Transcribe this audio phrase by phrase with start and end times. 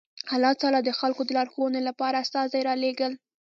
[0.33, 3.13] الله تعالی د خلکو د لارښوونې لپاره استازي رالېږل